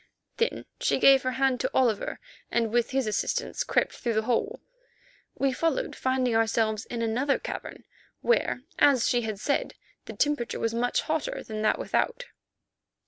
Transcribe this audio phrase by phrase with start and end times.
[0.37, 2.19] Then she gave her hand to Oliver,
[2.49, 4.59] and with his assistance crept through the hole.
[5.35, 7.83] We followed, to find ourselves in another cavern,
[8.21, 9.75] where, as she had said,
[10.05, 12.25] the temperature was much hotter than that without.